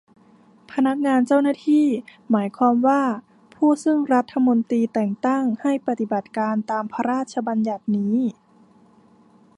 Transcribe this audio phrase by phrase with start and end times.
[0.71, 1.87] พนักงานเจ้าหน้าที่
[2.31, 3.01] หมายความว่า
[3.55, 8.15] ผู้ซึ่งรัฐมนตรีแต่งตั้งให้ปฏิบัติการตามพระราชบัญญัตินี้